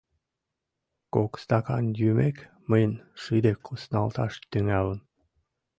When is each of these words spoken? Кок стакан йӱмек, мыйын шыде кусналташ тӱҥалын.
Кок 1.13 1.31
стакан 1.43 1.85
йӱмек, 1.99 2.37
мыйын 2.69 2.93
шыде 3.21 3.53
кусналташ 3.65 4.33
тӱҥалын. 4.51 4.99